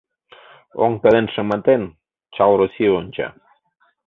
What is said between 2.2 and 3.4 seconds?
чал Россий онча.